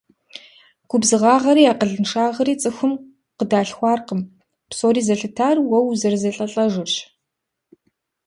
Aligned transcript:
Губзыгъагъри 0.89 1.71
акъылыншагъри 1.71 2.53
цӀыхум 2.61 2.93
къыдалъхуркъым, 3.37 4.21
псори 4.69 5.01
зэлъытар 5.07 5.57
уэ 5.69 5.79
узэрызэлӀэлӀэжырщ. 5.81 6.93